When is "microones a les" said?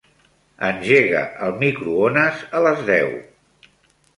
1.65-2.85